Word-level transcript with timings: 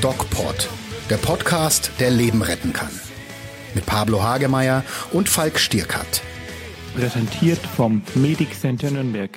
DocPod, 0.00 0.70
der 1.10 1.16
Podcast, 1.16 1.90
der 1.98 2.10
Leben 2.10 2.42
retten 2.42 2.72
kann. 2.72 2.92
Mit 3.74 3.86
Pablo 3.86 4.22
Hagemeyer 4.22 4.84
und 5.12 5.28
Falk 5.28 5.58
Stierkat. 5.58 6.22
Präsentiert 6.94 7.58
vom 7.58 8.02
Medic 8.14 8.54
Center 8.54 8.90
Nürnberg. 8.90 9.30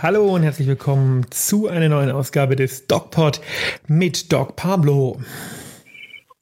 Hallo 0.00 0.34
und 0.34 0.44
herzlich 0.44 0.68
willkommen 0.68 1.26
zu 1.30 1.66
einer 1.66 1.88
neuen 1.88 2.12
Ausgabe 2.12 2.54
des 2.54 2.86
DocPod 2.86 3.40
mit 3.88 4.32
Doc 4.32 4.54
Pablo. 4.54 5.20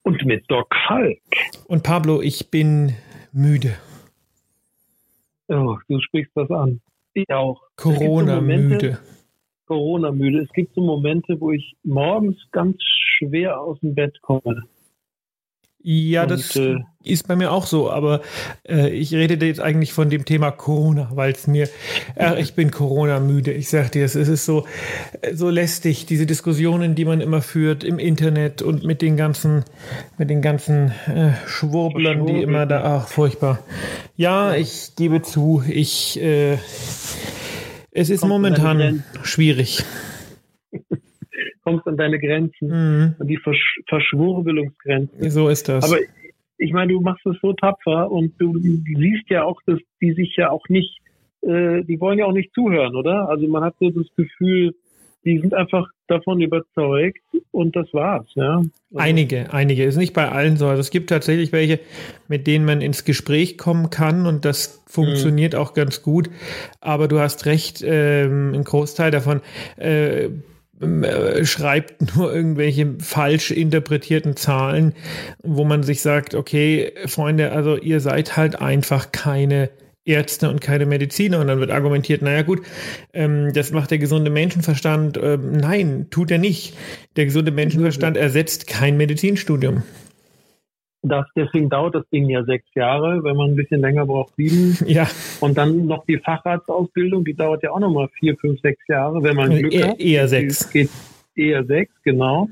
Und 0.02 0.22
mit 0.26 0.44
Doc 0.50 0.66
Falk. 0.86 1.18
Und 1.66 1.82
Pablo, 1.82 2.20
ich 2.20 2.50
bin 2.50 2.94
müde. 3.32 3.74
Oh, 5.48 5.78
du 5.88 5.98
sprichst 6.00 6.32
das 6.34 6.50
an. 6.50 6.82
Ich 7.14 7.30
auch. 7.30 7.62
Corona-müde. 7.76 8.98
Corona-müde. 9.66 10.40
Es 10.40 10.52
gibt 10.52 10.74
so 10.74 10.80
Momente, 10.80 11.40
wo 11.40 11.52
ich 11.52 11.76
morgens 11.82 12.36
ganz 12.50 12.76
schwer 12.82 13.60
aus 13.60 13.78
dem 13.80 13.94
Bett 13.94 14.20
komme. 14.22 14.64
Ja, 15.84 16.22
und, 16.22 16.30
das 16.30 16.54
äh, 16.54 16.76
ist 17.02 17.26
bei 17.26 17.34
mir 17.34 17.50
auch 17.50 17.66
so, 17.66 17.90
aber 17.90 18.20
äh, 18.68 18.90
ich 18.90 19.12
rede 19.14 19.44
jetzt 19.44 19.60
eigentlich 19.60 19.92
von 19.92 20.10
dem 20.10 20.24
Thema 20.24 20.52
Corona, 20.52 21.10
weil 21.12 21.32
es 21.32 21.48
mir, 21.48 21.68
äh, 22.16 22.40
ich 22.40 22.54
bin 22.54 22.70
Corona-müde. 22.70 23.52
Ich 23.52 23.68
sag 23.68 23.90
dir, 23.90 24.04
es 24.04 24.14
ist 24.14 24.44
so, 24.44 24.64
so 25.32 25.50
lästig, 25.50 26.06
diese 26.06 26.24
Diskussionen, 26.24 26.94
die 26.94 27.04
man 27.04 27.20
immer 27.20 27.42
führt 27.42 27.82
im 27.82 27.98
Internet 27.98 28.62
und 28.62 28.84
mit 28.84 29.02
den 29.02 29.16
ganzen, 29.16 29.64
mit 30.18 30.30
den 30.30 30.40
ganzen 30.40 30.92
äh, 31.08 31.32
Schwurblern, 31.46 32.26
die 32.26 32.42
immer 32.42 32.66
da, 32.66 32.98
ach, 32.98 33.08
furchtbar. 33.08 33.58
Ja, 34.16 34.54
ich 34.54 34.92
gebe 34.96 35.22
zu, 35.22 35.64
ich, 35.68 36.20
äh, 36.20 36.58
es 37.90 38.08
ist 38.08 38.20
Kommt 38.20 38.30
momentan 38.30 39.02
schwierig 39.22 39.84
kommst 41.62 41.86
an 41.86 41.96
deine 41.96 42.18
Grenzen, 42.18 42.68
mhm. 42.68 43.14
an 43.18 43.26
die 43.26 43.38
Versch 43.38 43.80
Verschwurbelungsgrenzen. 43.88 45.30
So 45.30 45.48
ist 45.48 45.68
das. 45.68 45.84
Aber 45.84 46.00
ich 46.58 46.72
meine, 46.72 46.92
du 46.92 47.00
machst 47.00 47.26
es 47.26 47.36
so 47.40 47.52
tapfer 47.52 48.10
und 48.10 48.34
du 48.38 48.58
siehst 48.58 49.28
ja 49.28 49.44
auch, 49.44 49.60
dass 49.66 49.78
die 50.00 50.12
sich 50.12 50.36
ja 50.36 50.50
auch 50.50 50.68
nicht, 50.68 51.00
äh, 51.42 51.82
die 51.82 52.00
wollen 52.00 52.18
ja 52.18 52.26
auch 52.26 52.32
nicht 52.32 52.54
zuhören, 52.54 52.94
oder? 52.94 53.28
Also 53.28 53.48
man 53.48 53.64
hat 53.64 53.74
so 53.80 53.90
das 53.90 54.06
Gefühl, 54.16 54.74
die 55.24 55.38
sind 55.38 55.54
einfach 55.54 55.88
davon 56.08 56.40
überzeugt 56.40 57.20
und 57.52 57.76
das 57.76 57.86
war's, 57.92 58.26
ja. 58.34 58.56
Also 58.56 58.70
einige, 58.94 59.52
einige. 59.52 59.84
Ist 59.84 59.96
nicht 59.96 60.14
bei 60.14 60.28
allen 60.28 60.56
so. 60.56 60.66
Also 60.66 60.80
es 60.80 60.90
gibt 60.90 61.10
tatsächlich 61.10 61.52
welche, 61.52 61.80
mit 62.28 62.46
denen 62.46 62.64
man 62.64 62.80
ins 62.80 63.04
Gespräch 63.04 63.56
kommen 63.56 63.90
kann 63.90 64.26
und 64.26 64.44
das 64.44 64.82
funktioniert 64.86 65.54
mhm. 65.54 65.60
auch 65.60 65.74
ganz 65.74 66.02
gut. 66.02 66.28
Aber 66.80 67.08
du 67.08 67.20
hast 67.20 67.46
recht, 67.46 67.82
ähm, 67.84 68.52
ein 68.52 68.64
Großteil 68.64 69.10
davon 69.10 69.40
äh, 69.76 70.28
äh, 70.82 71.44
schreibt 71.44 72.16
nur 72.16 72.34
irgendwelche 72.34 72.94
falsch 72.98 73.50
interpretierten 73.50 74.36
Zahlen, 74.36 74.94
wo 75.42 75.64
man 75.64 75.82
sich 75.82 76.02
sagt, 76.02 76.34
okay, 76.34 76.92
Freunde, 77.06 77.52
also 77.52 77.76
ihr 77.76 78.00
seid 78.00 78.36
halt 78.36 78.60
einfach 78.60 79.12
keine 79.12 79.70
Ärzte 80.04 80.50
und 80.50 80.60
keine 80.60 80.86
Mediziner. 80.86 81.40
Und 81.40 81.46
dann 81.46 81.60
wird 81.60 81.70
argumentiert, 81.70 82.22
naja 82.22 82.42
gut, 82.42 82.62
ähm, 83.12 83.52
das 83.52 83.70
macht 83.70 83.90
der 83.90 83.98
gesunde 83.98 84.30
Menschenverstand. 84.30 85.18
Ähm, 85.22 85.52
nein, 85.52 86.06
tut 86.10 86.30
er 86.30 86.38
nicht. 86.38 86.76
Der 87.16 87.26
gesunde 87.26 87.52
Menschenverstand 87.52 88.16
ersetzt 88.16 88.66
kein 88.66 88.96
Medizinstudium. 88.96 89.82
Das, 91.04 91.26
deswegen 91.34 91.68
dauert 91.68 91.96
das 91.96 92.08
Ding 92.10 92.28
ja 92.28 92.44
sechs 92.44 92.66
Jahre, 92.74 93.24
wenn 93.24 93.36
man 93.36 93.50
ein 93.50 93.56
bisschen 93.56 93.80
länger 93.80 94.06
braucht, 94.06 94.34
sieben. 94.36 94.78
Ja. 94.86 95.08
Und 95.40 95.58
dann 95.58 95.86
noch 95.86 96.04
die 96.06 96.18
Facharztausbildung, 96.18 97.24
die 97.24 97.34
dauert 97.34 97.62
ja 97.62 97.72
auch 97.72 97.80
nochmal 97.80 98.08
vier, 98.18 98.36
fünf, 98.36 98.60
sechs 98.60 98.86
Jahre, 98.86 99.22
wenn 99.22 99.34
man 99.34 99.50
Glück 99.50 99.72
e 99.72 99.82
hat. 99.82 100.00
Eher 100.00 100.28
sechs. 100.28 100.70
Geht 100.70 100.90
eher 101.34 101.64
sechs, 101.64 101.92
genau. 102.04 102.48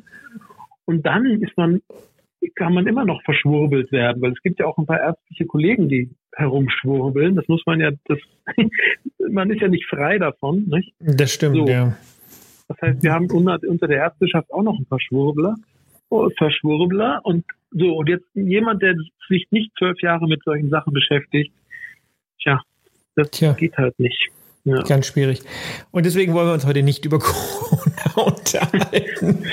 Und 0.84 1.06
dann 1.06 1.24
ist 1.42 1.56
man, 1.56 1.80
kann 2.56 2.74
man 2.74 2.86
immer 2.86 3.04
noch 3.04 3.22
verschwurbelt 3.22 3.92
werden, 3.92 4.20
weil 4.22 4.32
es 4.32 4.42
gibt 4.42 4.58
ja 4.58 4.66
auch 4.66 4.78
ein 4.78 4.86
paar 4.86 5.00
ärztliche 5.00 5.46
Kollegen, 5.46 5.88
die 5.88 6.10
herumschwurbeln. 6.34 7.36
Das 7.36 7.46
muss 7.48 7.62
man 7.66 7.80
ja, 7.80 7.90
das, 8.06 8.18
man 9.30 9.50
ist 9.50 9.60
ja 9.60 9.68
nicht 9.68 9.86
frei 9.86 10.18
davon, 10.18 10.64
nicht? 10.68 10.92
Das 10.98 11.32
stimmt, 11.32 11.56
so. 11.56 11.66
ja. 11.66 11.96
Das 12.68 12.76
heißt, 12.82 13.02
wir 13.02 13.12
haben 13.12 13.30
unter, 13.30 13.58
unter 13.68 13.88
der 13.88 13.98
Ärzteschaft 13.98 14.52
auch 14.52 14.62
noch 14.62 14.78
ein 14.78 14.86
paar 14.86 15.00
Schwurbler. 15.00 15.54
Verschwurbler. 16.38 17.20
Und 17.24 17.44
so, 17.72 17.96
und 17.96 18.08
jetzt 18.08 18.26
jemand, 18.34 18.82
der 18.82 18.94
sich 19.28 19.46
nicht 19.50 19.72
zwölf 19.78 20.00
Jahre 20.02 20.26
mit 20.26 20.42
solchen 20.44 20.70
Sachen 20.70 20.92
beschäftigt, 20.92 21.52
tja, 22.42 22.60
das 23.14 23.30
tja. 23.30 23.52
geht 23.52 23.76
halt 23.76 23.98
nicht. 23.98 24.30
Ja. 24.64 24.82
Ganz 24.82 25.06
schwierig. 25.06 25.40
Und 25.90 26.04
deswegen 26.04 26.34
wollen 26.34 26.48
wir 26.48 26.52
uns 26.52 26.66
heute 26.66 26.82
nicht 26.82 27.04
über 27.04 27.18
Corona 27.20 28.12
unterhalten. 28.14 29.44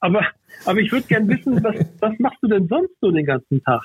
aber, 0.00 0.26
aber 0.64 0.78
ich 0.78 0.92
würde 0.92 1.06
gerne 1.06 1.28
wissen, 1.28 1.62
was, 1.64 1.74
was 2.00 2.18
machst 2.18 2.38
du 2.42 2.48
denn 2.48 2.68
sonst 2.68 2.92
so 3.00 3.10
den 3.10 3.26
ganzen 3.26 3.62
Tag? 3.64 3.82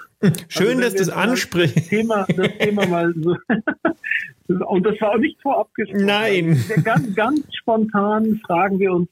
Schön, 0.49 0.77
also, 0.77 0.81
dass 0.81 0.95
du 0.95 1.01
es 1.01 1.09
ansprichst. 1.09 1.77
Das 1.77 1.87
Thema, 1.87 2.25
das 2.27 2.57
Thema 2.59 2.85
mal 2.85 3.13
so. 3.15 3.35
und 4.65 4.85
das 4.85 5.01
war 5.01 5.13
auch 5.13 5.17
nicht 5.17 5.41
vorab 5.41 5.73
gesprochen. 5.73 6.05
Nein. 6.05 6.63
Ganz, 6.83 7.15
ganz 7.15 7.41
spontan 7.55 8.39
fragen 8.45 8.79
wir 8.79 8.93
uns, 8.93 9.09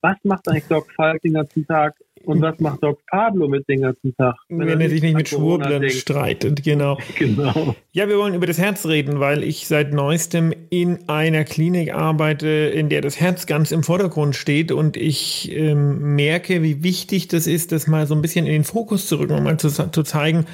was 0.00 0.16
macht 0.22 0.48
eigentlich 0.48 0.66
Doc 0.66 0.92
Falk 0.92 1.20
den 1.22 1.32
ganzen 1.32 1.66
Tag? 1.66 1.96
Und 2.24 2.42
was 2.42 2.58
macht 2.60 2.82
Doc 2.82 2.98
Pablo 3.06 3.48
mit 3.48 3.68
den 3.68 3.82
ganzen 3.82 4.14
Tag? 4.16 4.36
Wenn, 4.48 4.66
wenn 4.66 4.80
er 4.80 4.90
sich 4.90 5.02
nicht 5.02 5.16
mit 5.16 5.28
Schwurblern 5.28 5.88
streitet, 5.90 6.62
genau. 6.62 6.98
Genau. 7.18 7.74
Ja, 7.92 8.08
wir 8.08 8.16
wollen 8.16 8.34
über 8.34 8.46
das 8.46 8.58
Herz 8.58 8.86
reden, 8.86 9.18
weil 9.18 9.42
ich 9.42 9.66
seit 9.66 9.92
neuestem 9.92 10.52
in 10.70 11.08
einer 11.08 11.44
Klinik 11.44 11.92
arbeite, 11.92 12.46
in 12.46 12.88
der 12.88 13.00
das 13.00 13.18
Herz 13.18 13.46
ganz 13.46 13.72
im 13.72 13.82
Vordergrund 13.82 14.36
steht 14.36 14.70
und 14.70 14.96
ich 14.96 15.50
ähm, 15.52 16.14
merke, 16.14 16.62
wie 16.62 16.82
wichtig 16.84 17.28
das 17.28 17.46
ist, 17.46 17.72
das 17.72 17.86
mal 17.86 18.06
so 18.06 18.14
ein 18.14 18.22
bisschen 18.22 18.46
in 18.46 18.52
den 18.52 18.64
Fokus 18.64 19.08
zu 19.08 19.16
rücken 19.16 19.34
und 19.34 19.42
mal 19.42 19.58
zu, 19.58 19.68
zu 19.68 20.02
zeigen, 20.02 20.46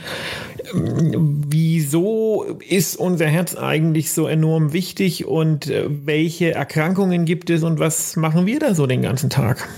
ähm, 0.74 1.42
wieso 1.48 2.44
ist 2.66 2.96
unser 2.96 3.26
Herz 3.26 3.54
eigentlich 3.56 4.12
so 4.12 4.26
enorm 4.26 4.72
wichtig 4.72 5.26
und 5.26 5.68
äh, 5.68 5.84
welche 5.88 6.54
Erkrankungen 6.54 7.24
gibt 7.24 7.50
es 7.50 7.62
und 7.62 7.78
was 7.78 8.16
machen 8.16 8.46
wir 8.46 8.58
da 8.58 8.74
so 8.74 8.86
den 8.86 9.02
ganzen 9.02 9.28
Tag? 9.30 9.68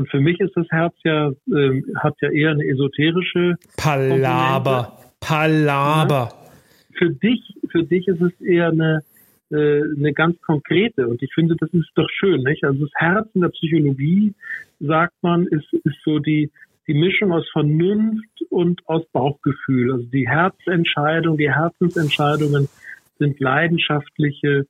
Und 0.00 0.08
für 0.08 0.20
mich 0.20 0.40
ist 0.40 0.56
das 0.56 0.66
Herz 0.70 0.94
ja, 1.04 1.28
äh, 1.28 1.82
hat 1.96 2.14
ja 2.22 2.30
eher 2.30 2.52
eine 2.52 2.64
esoterische 2.64 3.56
Palaber. 3.76 4.84
Komponente. 4.84 5.10
Palaber. 5.20 6.28
Ja. 6.32 6.50
Für 6.96 7.10
dich, 7.10 7.54
für 7.70 7.82
dich 7.82 8.08
ist 8.08 8.22
es 8.22 8.32
eher 8.40 8.68
eine, 8.68 9.02
äh, 9.50 9.82
eine 9.98 10.14
ganz 10.14 10.40
konkrete. 10.40 11.06
Und 11.06 11.22
ich 11.22 11.30
finde, 11.34 11.54
das 11.60 11.68
ist 11.74 11.90
doch 11.96 12.08
schön, 12.08 12.44
nicht? 12.44 12.64
Also 12.64 12.86
das 12.86 12.92
Herz 12.94 13.28
in 13.34 13.42
der 13.42 13.50
Psychologie, 13.50 14.32
sagt 14.78 15.12
man, 15.20 15.46
ist, 15.48 15.70
ist 15.70 16.02
so 16.02 16.18
die, 16.18 16.50
die 16.86 16.94
Mischung 16.94 17.30
aus 17.32 17.46
Vernunft 17.52 18.40
und 18.48 18.80
aus 18.88 19.04
Bauchgefühl. 19.12 19.92
Also 19.92 20.06
die 20.06 20.26
Herzentscheidung, 20.26 21.36
die 21.36 21.52
Herzensentscheidungen 21.52 22.70
sind 23.18 23.38
leidenschaftliche 23.38 24.64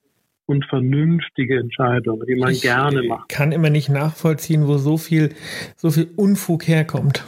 und 0.51 0.65
vernünftige 0.65 1.59
Entscheidungen, 1.59 2.27
die 2.27 2.35
man 2.35 2.51
ich 2.51 2.63
gerne 2.63 3.05
macht. 3.05 3.29
kann 3.29 3.53
immer 3.53 3.71
nicht 3.71 3.89
nachvollziehen, 3.89 4.67
wo 4.67 4.79
so 4.79 4.97
viel, 4.97 5.31
so 5.77 5.91
viel 5.91 6.09
Unfug 6.17 6.67
herkommt. 6.67 7.25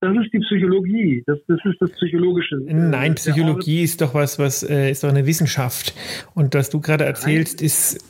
Das 0.00 0.14
ist 0.18 0.30
die 0.34 0.40
Psychologie. 0.40 1.24
Das, 1.26 1.38
das 1.48 1.58
ist 1.64 1.80
das 1.80 1.90
Psychologische. 1.92 2.56
Nein, 2.58 3.14
Psychologie 3.14 3.82
ist 3.82 4.02
doch 4.02 4.12
was, 4.12 4.38
was 4.38 4.62
äh, 4.62 4.90
ist 4.90 5.02
doch 5.02 5.08
eine 5.08 5.26
Wissenschaft. 5.26 5.94
Und 6.34 6.54
was 6.54 6.68
du 6.68 6.80
gerade 6.80 7.04
erzählst, 7.04 7.60
nein. 7.60 7.66
ist. 7.66 8.04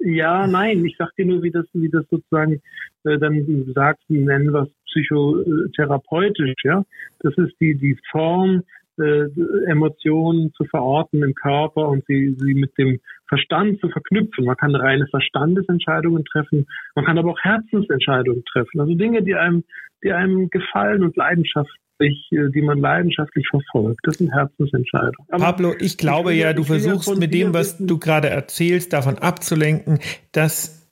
Ja, 0.00 0.46
nein, 0.46 0.84
ich 0.84 0.96
sag 0.98 1.16
dir 1.16 1.24
nur, 1.24 1.42
wie 1.42 1.50
das, 1.50 1.64
wie 1.72 1.88
das 1.88 2.04
sozusagen 2.10 2.60
äh, 3.04 3.18
dann 3.18 3.72
sagst, 3.74 4.04
nennen 4.08 4.52
wir 4.52 4.64
es 4.64 4.70
psychotherapeutisch, 4.84 6.54
ja. 6.62 6.84
Das 7.20 7.36
ist 7.38 7.54
die, 7.58 7.74
die 7.74 7.96
Form 8.10 8.62
äh, 8.98 9.26
Emotionen 9.66 10.52
zu 10.54 10.64
verorten 10.64 11.22
im 11.22 11.34
Körper 11.34 11.88
und 11.88 12.04
sie, 12.06 12.36
sie 12.38 12.54
mit 12.54 12.76
dem 12.78 13.00
Verstand 13.28 13.80
zu 13.80 13.88
verknüpfen. 13.88 14.44
Man 14.44 14.56
kann 14.56 14.74
reine 14.74 15.06
Verstandesentscheidungen 15.08 16.24
treffen, 16.24 16.66
man 16.94 17.04
kann 17.04 17.18
aber 17.18 17.32
auch 17.32 17.40
Herzensentscheidungen 17.40 18.44
treffen. 18.44 18.80
Also 18.80 18.94
Dinge, 18.94 19.22
die 19.22 19.34
einem, 19.34 19.64
die 20.02 20.12
einem 20.12 20.48
gefallen 20.50 21.02
und 21.02 21.16
leidenschaftlich, 21.16 22.28
äh, 22.30 22.50
die 22.54 22.62
man 22.62 22.78
leidenschaftlich 22.78 23.46
verfolgt. 23.48 24.00
Das 24.04 24.18
sind 24.18 24.32
Herzensentscheidungen. 24.32 25.28
Aber 25.30 25.44
Pablo, 25.44 25.74
ich 25.78 25.98
glaube 25.98 26.34
ich 26.34 26.40
ja, 26.40 26.52
du 26.52 26.62
versuchst 26.62 27.18
mit 27.18 27.34
dem, 27.34 27.52
was 27.52 27.78
du 27.78 27.98
gerade 27.98 28.28
erzählst, 28.28 28.92
davon 28.92 29.18
abzulenken, 29.18 29.98
dass 30.32 30.86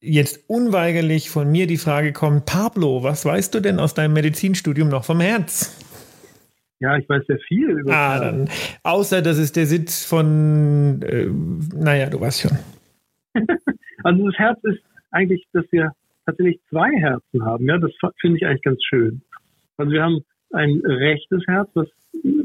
jetzt 0.00 0.48
unweigerlich 0.48 1.30
von 1.30 1.50
mir 1.50 1.66
die 1.66 1.76
Frage 1.76 2.12
kommt, 2.12 2.46
Pablo, 2.46 3.02
was 3.02 3.24
weißt 3.24 3.54
du 3.54 3.60
denn 3.60 3.78
aus 3.78 3.94
deinem 3.94 4.14
Medizinstudium 4.14 4.88
noch 4.88 5.04
vom 5.04 5.20
Herz? 5.20 5.89
Ja, 6.80 6.96
ich 6.96 7.08
weiß 7.08 7.26
sehr 7.26 7.38
viel 7.40 7.68
über 7.70 7.94
ah, 7.94 8.18
dann, 8.18 8.48
Außer, 8.82 9.20
dass 9.20 9.36
es 9.38 9.52
der 9.52 9.66
Sitz 9.66 10.04
von, 10.04 11.02
äh, 11.02 11.26
naja, 11.76 12.08
du 12.08 12.20
weißt 12.20 12.40
schon. 12.40 12.58
also 14.02 14.26
das 14.26 14.38
Herz 14.38 14.58
ist 14.64 14.80
eigentlich, 15.10 15.46
dass 15.52 15.64
wir 15.70 15.92
tatsächlich 16.24 16.58
zwei 16.70 16.90
Herzen 16.98 17.44
haben. 17.44 17.66
Ja, 17.66 17.76
das 17.76 17.92
finde 18.20 18.38
ich 18.38 18.46
eigentlich 18.46 18.62
ganz 18.62 18.82
schön. 18.82 19.20
Also 19.76 19.92
wir 19.92 20.02
haben 20.02 20.24
ein 20.52 20.80
rechtes 20.84 21.42
Herz, 21.46 21.68
was 21.74 21.88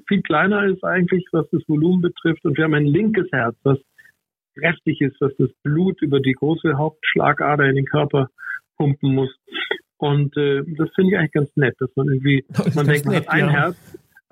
viel 0.07 0.21
kleiner 0.21 0.65
ist 0.65 0.83
eigentlich, 0.83 1.25
was 1.31 1.49
das 1.51 1.61
Volumen 1.67 2.01
betrifft, 2.01 2.45
und 2.45 2.57
wir 2.57 2.65
haben 2.65 2.73
ein 2.73 2.85
linkes 2.85 3.31
Herz, 3.31 3.55
was 3.63 3.79
kräftig 4.57 5.01
ist, 5.01 5.19
dass 5.19 5.31
das 5.38 5.49
Blut 5.63 6.01
über 6.01 6.19
die 6.19 6.33
große 6.33 6.77
Hauptschlagader 6.77 7.65
in 7.65 7.75
den 7.75 7.85
Körper 7.85 8.29
pumpen 8.77 9.15
muss. 9.15 9.33
Und 9.97 10.35
äh, 10.38 10.63
das 10.77 10.89
finde 10.93 11.11
ich 11.11 11.17
eigentlich 11.17 11.31
ganz 11.31 11.55
nett, 11.55 11.75
dass 11.79 11.89
man 11.95 12.07
irgendwie, 12.09 12.45
man 12.75 12.85
denkt, 12.88 13.05
man 13.05 13.15
nett, 13.15 13.27
hat 13.27 13.33
ein 13.33 13.45
ja. 13.45 13.49
Herz, 13.49 13.77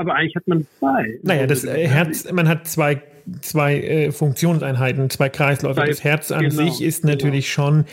aber 0.04 0.16
eigentlich 0.16 0.36
hat 0.36 0.48
man 0.48 0.68
zwei. 0.80 1.20
Naja, 1.24 1.48
das 1.48 1.64
äh, 1.64 1.88
Herz, 1.88 2.32
man 2.32 2.48
hat 2.48 2.68
zwei, 2.68 3.02
zwei 3.42 3.80
äh, 3.80 4.12
Funktionseinheiten, 4.12 5.10
zwei 5.10 5.30
Kreisläufe. 5.30 5.76
Zwei, 5.76 5.88
das 5.88 6.04
Herz 6.04 6.32
an 6.32 6.50
genau, 6.50 6.64
sich 6.64 6.82
ist 6.82 7.06
natürlich 7.06 7.54
genau. 7.54 7.68
schon 7.68 7.86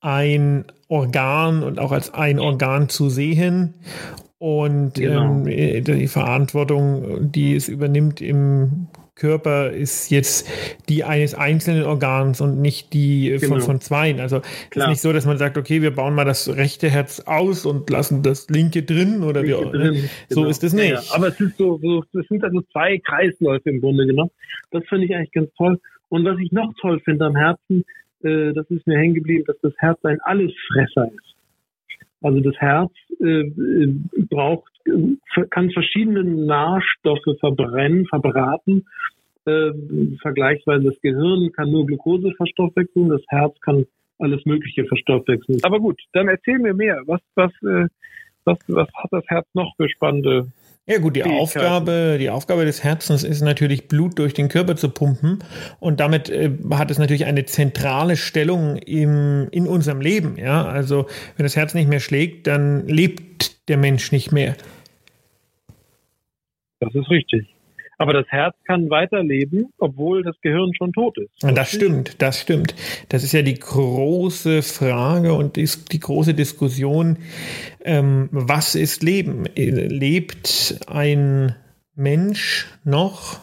ein 0.00 0.64
Organ 0.88 1.62
und 1.62 1.78
auch 1.78 1.92
als 1.92 2.14
ein 2.14 2.38
Organ 2.38 2.88
zu 2.88 3.10
sehen. 3.10 3.74
Und 4.38 4.94
genau. 4.94 5.44
ähm, 5.46 5.84
die 5.84 6.06
Verantwortung, 6.06 7.32
die 7.32 7.56
es 7.56 7.68
übernimmt 7.68 8.20
im 8.20 8.86
Körper 9.18 9.70
ist 9.70 10.10
jetzt 10.10 10.48
die 10.88 11.04
eines 11.04 11.34
einzelnen 11.34 11.84
Organs 11.84 12.40
und 12.40 12.60
nicht 12.60 12.92
die 12.92 13.36
genau. 13.40 13.54
von, 13.54 13.60
von 13.60 13.80
zweien. 13.80 14.20
Also 14.20 14.38
es 14.70 14.76
ist 14.76 14.88
nicht 14.88 15.00
so, 15.00 15.12
dass 15.12 15.26
man 15.26 15.36
sagt, 15.36 15.58
okay, 15.58 15.82
wir 15.82 15.94
bauen 15.94 16.14
mal 16.14 16.24
das 16.24 16.56
rechte 16.56 16.88
Herz 16.88 17.20
aus 17.20 17.66
und 17.66 17.90
lassen 17.90 18.22
das 18.22 18.48
linke 18.48 18.82
drin 18.82 19.22
oder 19.22 19.42
wie 19.42 19.54
auch 19.54 19.72
immer. 19.72 19.94
So 20.28 20.40
genau. 20.40 20.48
ist 20.48 20.64
es 20.64 20.72
nicht. 20.72 20.90
Ja, 20.90 21.00
ja. 21.00 21.14
Aber 21.14 21.28
es 21.28 21.40
ist 21.40 21.58
so, 21.58 21.78
so, 21.82 22.04
es 22.18 22.28
sind 22.28 22.42
also 22.44 22.62
zwei 22.72 22.98
Kreisläufe 22.98 23.68
im 23.68 23.80
Grunde 23.80 24.06
genommen. 24.06 24.30
Das 24.70 24.84
finde 24.88 25.06
ich 25.06 25.14
eigentlich 25.14 25.32
ganz 25.32 25.50
toll. 25.56 25.78
Und 26.08 26.24
was 26.24 26.38
ich 26.38 26.52
noch 26.52 26.72
toll 26.80 27.00
finde 27.00 27.26
am 27.26 27.36
Herzen, 27.36 27.84
äh, 28.22 28.52
das 28.52 28.70
ist 28.70 28.86
mir 28.86 28.98
hängen 28.98 29.14
geblieben, 29.14 29.44
dass 29.46 29.56
das 29.62 29.74
Herz 29.78 30.02
ein 30.04 30.20
Allesfresser 30.22 31.10
ist. 31.14 31.34
Also 32.22 32.40
das 32.40 32.56
Herz 32.56 32.92
äh, 33.20 33.42
äh 33.42 33.94
braucht, 34.28 34.72
kann 35.50 35.70
verschiedene 35.70 36.24
Nahrstoffe 36.24 37.38
verbrennen, 37.40 38.06
verbraten. 38.06 38.86
Äh, 39.44 39.72
vergleichsweise 40.20 40.84
das 40.84 41.00
Gehirn 41.00 41.52
kann 41.52 41.70
nur 41.70 41.86
Glucose 41.86 42.32
verstoffwechseln, 42.36 43.08
das 43.08 43.22
Herz 43.28 43.58
kann 43.60 43.86
alles 44.18 44.44
Mögliche 44.44 44.84
verstoffwechseln. 44.84 45.60
Aber 45.62 45.78
gut, 45.78 46.00
dann 46.12 46.28
erzähl 46.28 46.58
mir 46.58 46.74
mehr. 46.74 47.02
Was, 47.06 47.20
was, 47.34 47.52
äh, 47.62 47.86
was, 48.44 48.58
was 48.66 48.88
hat 48.94 49.12
das 49.12 49.24
Herz 49.28 49.46
noch 49.54 49.74
für 49.76 49.88
spannende 49.88 50.48
ja 50.88 50.96
gut, 50.96 51.16
die 51.16 51.22
Aufgabe, 51.22 52.16
die 52.18 52.30
Aufgabe 52.30 52.64
des 52.64 52.82
Herzens 52.82 53.22
ist 53.22 53.42
natürlich 53.42 53.88
Blut 53.88 54.18
durch 54.18 54.32
den 54.32 54.48
Körper 54.48 54.74
zu 54.74 54.88
pumpen 54.88 55.44
und 55.80 56.00
damit 56.00 56.30
äh, 56.30 56.50
hat 56.72 56.90
es 56.90 56.98
natürlich 56.98 57.26
eine 57.26 57.44
zentrale 57.44 58.16
Stellung 58.16 58.76
im, 58.76 59.48
in 59.50 59.66
unserem 59.66 60.00
Leben. 60.00 60.38
Ja, 60.38 60.64
also 60.64 61.06
wenn 61.36 61.44
das 61.44 61.56
Herz 61.56 61.74
nicht 61.74 61.90
mehr 61.90 62.00
schlägt, 62.00 62.46
dann 62.46 62.88
lebt 62.88 63.47
der 63.68 63.76
Mensch 63.76 64.12
nicht 64.12 64.32
mehr. 64.32 64.56
Das 66.80 66.94
ist 66.94 67.10
richtig. 67.10 67.46
Aber 68.00 68.12
das 68.12 68.26
Herz 68.28 68.54
kann 68.64 68.90
weiterleben, 68.90 69.72
obwohl 69.78 70.22
das 70.22 70.36
Gehirn 70.40 70.72
schon 70.72 70.92
tot 70.92 71.18
ist. 71.18 71.30
Das, 71.40 71.52
das 71.52 71.72
stimmt, 71.72 72.22
das 72.22 72.40
stimmt. 72.40 72.76
Das 73.08 73.24
ist 73.24 73.32
ja 73.32 73.42
die 73.42 73.58
große 73.58 74.62
Frage 74.62 75.34
und 75.34 75.56
die, 75.56 75.68
die 75.90 75.98
große 75.98 76.32
Diskussion, 76.32 77.18
ähm, 77.84 78.28
was 78.30 78.76
ist 78.76 79.02
Leben? 79.02 79.46
Lebt 79.56 80.78
ein 80.86 81.56
Mensch 81.96 82.68
noch, 82.84 83.40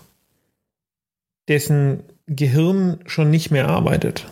dessen 1.50 2.04
Gehirn 2.26 3.00
schon 3.06 3.30
nicht 3.30 3.52
mehr 3.52 3.68
arbeitet? 3.68 4.26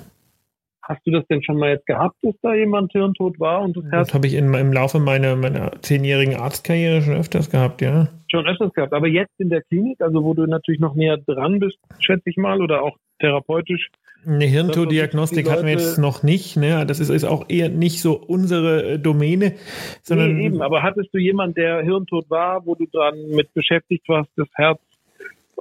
Hast 0.84 1.02
du 1.08 1.12
das 1.12 1.26
denn 1.28 1.42
schon 1.42 1.58
mal 1.58 1.70
jetzt 1.70 1.86
gehabt, 1.86 2.18
dass 2.24 2.36
da 2.42 2.54
jemand 2.54 2.92
hirntot 2.92 3.40
war 3.40 3.62
und 3.62 3.78
das 3.78 3.86
Herz? 3.86 4.08
Das 4.08 4.14
habe 4.14 4.28
ich 4.28 4.34
in, 4.34 4.54
im 4.54 4.74
Laufe 4.74 5.00
meiner, 5.00 5.38
meiner 5.38 5.72
zehnjährigen 5.82 6.36
Arztkarriere 6.36 7.02
schon 7.02 7.16
öfters 7.16 7.50
gehabt, 7.50 7.82
ja. 7.82 8.10
Schon 8.30 8.46
öfters 8.46 8.74
gehabt. 8.74 8.92
Aber 8.92 9.08
jetzt 9.08 9.32
in 9.38 9.50
der 9.50 9.62
Klinik, 9.62 10.02
also 10.02 10.24
wo 10.26 10.34
du 10.34 10.46
natürlich 10.46 10.82
noch 10.82 10.94
näher 10.94 11.18
dran 11.18 11.60
bist, 11.60 11.78
schätze 12.00 12.30
ich 12.30 12.36
mal, 12.36 12.62
oder 12.62 12.82
auch 12.84 12.98
therapeutisch. 13.20 13.92
Eine 14.26 14.46
Hirntoddiagnostik 14.46 15.50
hatten 15.50 15.66
wir 15.66 15.74
jetzt 15.74 15.98
noch 15.98 16.22
nicht, 16.22 16.58
ne? 16.58 16.86
Das 16.86 17.00
ist, 17.00 17.10
ist 17.10 17.26
auch 17.26 17.50
eher 17.50 17.70
nicht 17.70 18.02
so 18.02 18.14
unsere 18.18 18.94
äh, 18.94 19.00
Domäne, 19.00 19.56
sondern. 20.02 20.36
Nee, 20.36 20.46
eben, 20.48 20.62
aber 20.62 20.82
hattest 20.82 21.14
du 21.14 21.18
jemand, 21.18 21.58
der 21.58 21.82
hirntot 21.82 22.30
war, 22.30 22.66
wo 22.66 22.76
du 22.76 22.86
dran 22.92 23.16
mit 23.32 23.54
beschäftigt 23.54 24.08
warst, 24.08 24.30
das 24.36 24.48
Herz 24.56 24.80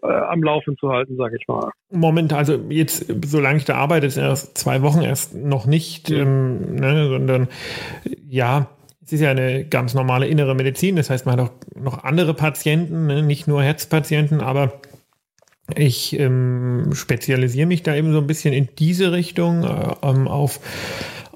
äh, 0.02 0.06
am 0.06 0.42
Laufen 0.42 0.76
zu 0.78 0.90
halten, 0.90 1.16
sage 1.16 1.36
ich 1.40 1.46
mal. 1.48 1.70
Moment, 1.90 2.32
also 2.32 2.54
jetzt, 2.68 3.06
solange 3.24 3.58
ich 3.58 3.64
da 3.64 3.76
arbeite, 3.76 4.06
ist 4.06 4.16
erst 4.16 4.58
zwei 4.58 4.82
Wochen 4.82 5.02
erst 5.02 5.34
noch 5.34 5.66
nicht, 5.66 6.10
mhm. 6.10 6.16
ähm, 6.16 6.74
ne, 6.76 7.08
sondern 7.08 7.48
ja, 8.28 8.68
es 9.04 9.12
ist 9.12 9.20
ja 9.20 9.30
eine 9.30 9.64
ganz 9.64 9.94
normale 9.94 10.26
innere 10.26 10.54
Medizin. 10.54 10.96
Das 10.96 11.10
heißt, 11.10 11.26
man 11.26 11.38
hat 11.38 11.48
auch 11.48 11.52
noch 11.80 12.04
andere 12.04 12.34
Patienten, 12.34 13.06
ne, 13.06 13.22
nicht 13.22 13.46
nur 13.46 13.62
Herzpatienten, 13.62 14.40
aber 14.40 14.80
ich 15.76 16.18
ähm, 16.18 16.90
spezialisiere 16.92 17.66
mich 17.66 17.82
da 17.82 17.94
eben 17.94 18.12
so 18.12 18.18
ein 18.18 18.26
bisschen 18.26 18.52
in 18.52 18.68
diese 18.78 19.12
Richtung 19.12 19.64
äh, 19.64 19.94
ähm, 20.02 20.28
auf 20.28 20.60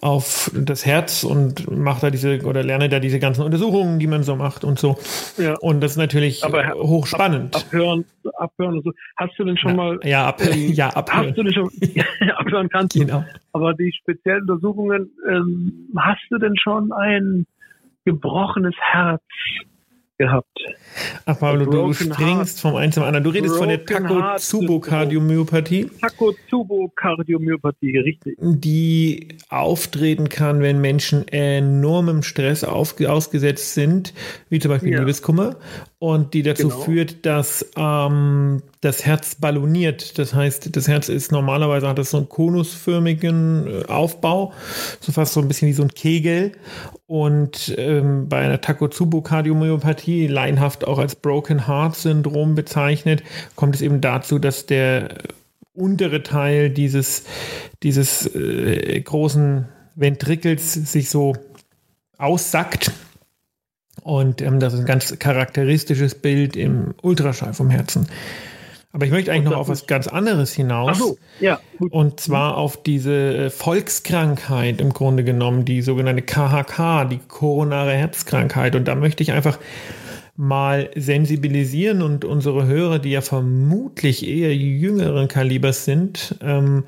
auf 0.06 0.50
das 0.54 0.86
Herz 0.86 1.24
und 1.24 1.68
mache 1.70 2.02
da 2.02 2.10
diese 2.10 2.40
oder 2.44 2.62
lerne 2.62 2.88
da 2.88 3.00
diese 3.00 3.18
ganzen 3.18 3.42
Untersuchungen, 3.42 3.98
die 3.98 4.06
man 4.06 4.22
so 4.22 4.36
macht 4.36 4.62
und 4.62 4.78
so. 4.78 4.96
Ja. 5.36 5.56
Und 5.58 5.80
das 5.80 5.92
ist 5.92 5.96
natürlich 5.96 6.44
Aber 6.44 6.64
hochspannend. 6.74 7.56
Ab, 7.56 7.62
abhören, 7.66 8.04
abhören 8.38 8.76
und 8.76 8.84
so. 8.84 8.92
Hast 9.16 9.36
du 9.36 9.44
denn 9.44 9.58
schon 9.58 9.72
ja, 9.72 9.76
mal? 9.76 10.00
Ja, 10.04 10.26
ab, 10.26 10.40
ähm, 10.40 10.72
ja, 10.72 10.90
abhören. 10.90 11.28
Hast 11.28 11.38
du 11.38 11.42
denn 11.42 11.52
schon? 11.52 11.70
abhören 12.36 12.68
kannst 12.68 12.94
du. 12.94 13.00
Genau. 13.00 13.24
Aber 13.52 13.74
die 13.74 13.92
speziellen 13.92 14.42
Untersuchungen, 14.42 15.10
ähm, 15.28 15.88
hast 15.96 16.22
du 16.30 16.38
denn 16.38 16.54
schon 16.56 16.92
ein 16.92 17.46
gebrochenes 18.04 18.74
Herz 18.78 19.22
gehabt. 20.18 20.58
Ach 21.26 21.38
Pablo, 21.38 21.66
du 21.66 21.92
springst 21.92 22.60
vom 22.60 22.76
einen 22.76 22.92
zum 22.92 23.02
anderen. 23.02 23.24
Du 23.24 23.30
redest 23.30 23.56
von 23.56 23.68
der 23.68 23.84
Takotsubo-Kardiomyopathie. 23.84 25.90
Takotsubo-Kardiomyopathie, 26.00 27.98
richtig. 27.98 28.38
Die 28.40 29.28
auftreten 29.48 30.28
kann, 30.28 30.60
wenn 30.60 30.80
Menschen 30.80 31.26
enormem 31.28 32.22
Stress 32.22 32.64
auf, 32.64 33.00
ausgesetzt 33.00 33.74
sind, 33.74 34.14
wie 34.48 34.58
zum 34.58 34.70
Beispiel 34.70 34.92
ja. 34.92 35.00
Liebeskummer, 35.00 35.56
und 35.98 36.34
die 36.34 36.42
dazu 36.42 36.68
genau. 36.68 36.80
führt, 36.80 37.26
dass 37.26 37.70
ähm, 37.76 38.62
das 38.80 39.04
Herz 39.04 39.36
balloniert. 39.36 40.18
Das 40.18 40.34
heißt, 40.34 40.76
das 40.76 40.88
Herz 40.88 41.08
ist 41.08 41.32
normalerweise 41.32 41.88
hat 41.88 41.98
das 41.98 42.10
so 42.10 42.18
einen 42.18 42.28
konusförmigen 42.28 43.66
äh, 43.66 43.84
Aufbau, 43.86 44.52
so 45.00 45.12
fast 45.12 45.32
so 45.32 45.40
ein 45.40 45.48
bisschen 45.48 45.68
wie 45.68 45.72
so 45.72 45.82
ein 45.82 45.88
Kegel. 45.88 46.52
Und 47.06 47.74
ähm, 47.78 48.28
bei 48.28 48.38
einer 48.38 48.60
Takotsubo-Kardiomyopathie, 48.60 50.05
laienhaft 50.06 50.86
auch 50.86 50.98
als 50.98 51.16
Broken 51.16 51.66
Heart 51.66 51.96
Syndrom 51.96 52.54
bezeichnet, 52.54 53.22
kommt 53.54 53.74
es 53.74 53.82
eben 53.82 54.00
dazu, 54.00 54.38
dass 54.38 54.66
der 54.66 55.18
untere 55.74 56.22
Teil 56.22 56.70
dieses, 56.70 57.24
dieses 57.82 58.34
äh, 58.34 59.00
großen 59.00 59.68
Ventrikels 59.94 60.72
sich 60.72 61.10
so 61.10 61.34
aussackt. 62.18 62.92
Und 64.02 64.40
ähm, 64.40 64.60
das 64.60 64.74
ist 64.74 64.80
ein 64.80 64.86
ganz 64.86 65.18
charakteristisches 65.18 66.14
Bild 66.14 66.56
im 66.56 66.94
Ultraschall 67.02 67.54
vom 67.54 67.70
Herzen. 67.70 68.06
Aber 68.92 69.04
ich 69.04 69.12
möchte 69.12 69.30
eigentlich 69.30 69.50
noch 69.50 69.58
auf 69.58 69.68
was 69.68 69.86
ganz 69.86 70.08
anderes 70.08 70.54
hinaus. 70.54 70.90
Ach 70.92 70.96
so, 70.96 71.18
ja. 71.40 71.60
Gut. 71.78 71.92
Und 71.92 72.20
zwar 72.20 72.56
auf 72.56 72.82
diese 72.82 73.36
äh, 73.36 73.50
Volkskrankheit 73.50 74.80
im 74.80 74.92
Grunde 74.92 75.22
genommen, 75.22 75.64
die 75.64 75.82
sogenannte 75.82 76.22
KHK, 76.22 77.04
die 77.04 77.18
koronare 77.28 77.92
Herzkrankheit. 77.92 78.74
Und 78.74 78.88
da 78.88 78.94
möchte 78.94 79.22
ich 79.22 79.32
einfach 79.32 79.58
mal 80.36 80.90
sensibilisieren 80.94 82.02
und 82.02 82.24
unsere 82.24 82.66
Hörer, 82.66 82.98
die 82.98 83.10
ja 83.10 83.20
vermutlich 83.22 84.26
eher 84.26 84.54
jüngeren 84.54 85.28
Kalibers 85.28 85.84
sind, 85.84 86.36
ähm, 86.42 86.84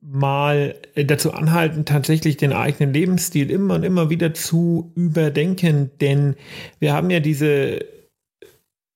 mal 0.00 0.76
dazu 0.94 1.32
anhalten, 1.32 1.84
tatsächlich 1.84 2.36
den 2.36 2.52
eigenen 2.52 2.92
Lebensstil 2.92 3.50
immer 3.50 3.74
und 3.74 3.82
immer 3.82 4.10
wieder 4.10 4.34
zu 4.34 4.92
überdenken. 4.94 5.90
Denn 6.00 6.36
wir 6.78 6.92
haben 6.92 7.10
ja 7.10 7.20
diese 7.20 7.84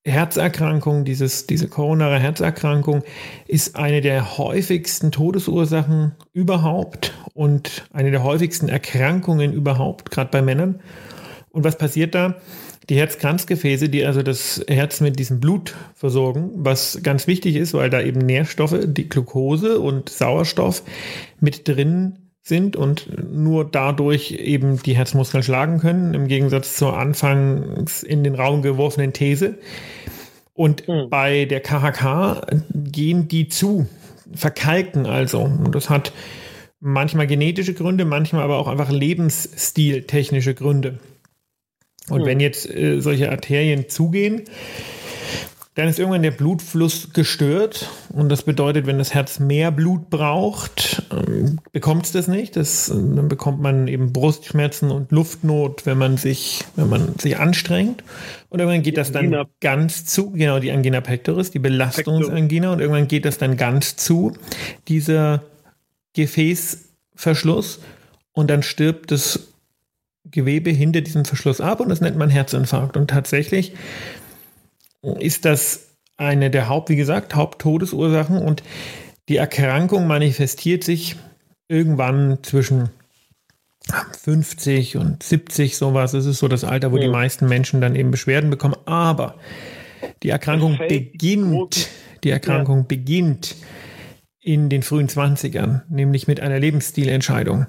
Herzerkrankung, 0.05 1.05
dieses, 1.05 1.47
diese 1.47 1.69
koronare 1.69 2.19
Herzerkrankung 2.19 3.03
ist 3.47 3.77
eine 3.77 4.01
der 4.01 4.39
häufigsten 4.39 5.13
Todesursachen 5.13 6.13
überhaupt 6.33 7.13
und 7.35 7.85
eine 7.93 8.11
der 8.11 8.23
häufigsten 8.23 8.69
Erkrankungen 8.69 9.53
überhaupt, 9.53 10.11
gerade 10.11 10.31
bei 10.31 10.41
Männern. 10.41 10.81
Und 11.51 11.65
was 11.65 11.77
passiert 11.77 12.15
da? 12.15 12.37
Die 12.89 12.97
Herzkranzgefäße, 12.97 13.89
die 13.91 14.07
also 14.07 14.23
das 14.23 14.65
Herz 14.69 15.01
mit 15.01 15.19
diesem 15.19 15.39
Blut 15.39 15.75
versorgen, 15.95 16.51
was 16.55 17.01
ganz 17.03 17.27
wichtig 17.27 17.57
ist, 17.57 17.75
weil 17.75 17.91
da 17.91 18.01
eben 18.01 18.21
Nährstoffe, 18.21 18.79
die 18.85 19.09
Glucose 19.09 19.81
und 19.81 20.09
Sauerstoff 20.09 20.83
mit 21.41 21.69
drin 21.69 22.30
sind 22.51 22.77
und 22.77 23.07
nur 23.33 23.65
dadurch 23.65 24.33
eben 24.33 24.83
die 24.83 24.95
Herzmuskeln 24.95 25.43
schlagen 25.43 25.79
können, 25.79 26.13
im 26.13 26.29
Gegensatz 26.29 26.77
zur 26.77 26.99
anfangs 26.99 28.03
in 28.03 28.23
den 28.23 28.35
Raum 28.35 28.61
geworfenen 28.61 29.15
These. 29.15 29.55
Und 30.53 30.87
mhm. 30.87 31.09
bei 31.09 31.47
der 31.47 31.61
KHK 31.61 32.43
gehen 32.75 33.29
die 33.29 33.49
zu, 33.49 33.87
verkalken 34.35 35.07
also. 35.07 35.41
Und 35.41 35.75
das 35.75 35.89
hat 35.89 36.13
manchmal 36.81 37.27
genetische 37.27 37.73
Gründe, 37.73 38.05
manchmal 38.05 38.43
aber 38.43 38.59
auch 38.59 38.69
einfach 38.69 38.91
lebensstiltechnische 38.91 40.53
Gründe. 40.53 40.99
Und 42.11 42.23
mhm. 42.23 42.27
wenn 42.27 42.41
jetzt 42.41 42.69
äh, 42.69 43.01
solche 43.01 43.31
Arterien 43.31 43.89
zugehen, 43.89 44.43
dann 45.81 45.89
ist 45.89 45.99
irgendwann 45.99 46.21
der 46.21 46.31
Blutfluss 46.31 47.15
gestört 47.15 47.89
und 48.11 48.29
das 48.29 48.43
bedeutet, 48.43 48.87
wenn 48.87 48.99
das 48.99 49.15
Herz 49.15 49.41
mehr 49.41 49.71
Blut 49.71 50.11
braucht, 50.11 51.03
ähm, 51.11 51.59
bekommt 51.73 52.05
es 52.05 52.13
das 52.13 52.29
nicht. 52.29 52.55
Das, 52.57 52.89
dann 52.89 53.29
bekommt 53.29 53.63
man 53.63 53.89
eben 53.89 54.13
Brustschmerzen 54.13 54.91
und 54.91 55.11
Luftnot, 55.11 55.87
wenn 55.87 55.97
man 55.97 56.19
sich, 56.19 56.65
wenn 56.77 56.91
man 56.91 57.15
sich 57.19 57.39
anstrengt. 57.39 58.05
Und 58.51 58.61
irgendwann 58.61 58.83
geht 58.83 58.99
das 58.99 59.11
dann 59.11 59.27
Angina. 59.27 59.47
ganz 59.61 60.05
zu, 60.05 60.33
genau, 60.33 60.59
die 60.59 60.71
Angina 60.71 61.01
pectoris, 61.01 61.51
die 61.51 61.61
Belastungsangina 61.61 62.75
und 62.75 62.81
irgendwann 62.81 63.09
geht 63.09 63.25
das 63.25 63.39
dann 63.39 63.57
ganz 63.57 63.97
zu, 63.97 64.35
dieser 64.87 65.43
Gefäßverschluss 66.13 67.81
und 68.33 68.51
dann 68.51 68.63
stirbt 68.63 69.13
das 69.13 69.49
Gewebe 70.27 70.69
hinter 70.69 71.01
diesem 71.01 71.25
Verschluss 71.25 71.63
ab 71.63 71.81
und 71.81 71.89
das 71.89 72.03
nennt 72.03 72.19
man 72.19 72.29
Herzinfarkt. 72.29 72.99
Und 72.99 73.09
tatsächlich 73.09 73.73
ist 75.03 75.45
das 75.45 75.89
eine 76.17 76.51
der 76.51 76.69
Haupt, 76.69 76.91
wie 76.91 76.97
gesagt, 76.97 77.35
Haupttodesursachen 77.35 78.39
und 78.39 78.63
die 79.29 79.37
Erkrankung 79.37 80.07
manifestiert 80.07 80.85
sich 80.85 81.17
irgendwann 81.69 82.39
zwischen 82.43 82.91
50 84.23 84.97
und 84.97 85.23
70 85.23 85.77
sowas. 85.77 86.13
Das 86.13 86.27
ist 86.27 86.39
so 86.39 86.49
das 86.49 86.65
Alter, 86.65 86.93
wo 86.93 86.97
ja. 86.97 87.05
die 87.05 87.09
meisten 87.09 87.49
Menschen 87.49 87.81
dann 87.81 87.95
eben 87.95 88.11
Beschwerden 88.11 88.51
bekommen. 88.51 88.77
Aber 88.85 89.37
die 90.23 90.31
Erkrankung 90.31 90.79
beginnt, 90.79 91.89
die 92.23 92.31
Erkrankung 92.31 92.79
ja. 92.79 92.85
beginnt 92.89 93.57
in 94.41 94.69
den 94.69 94.83
frühen 94.83 95.09
20ern, 95.09 95.83
nämlich 95.89 96.27
mit 96.27 96.41
einer 96.41 96.59
Lebensstilentscheidung. 96.59 97.67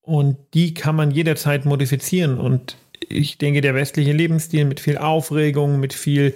Und 0.00 0.36
die 0.54 0.74
kann 0.74 0.96
man 0.96 1.10
jederzeit 1.10 1.64
modifizieren 1.64 2.38
und 2.38 2.76
ich 3.08 3.38
denke, 3.38 3.60
der 3.60 3.74
westliche 3.74 4.12
Lebensstil 4.12 4.64
mit 4.64 4.80
viel 4.80 4.98
Aufregung, 4.98 5.80
mit 5.80 5.94
viel 5.94 6.34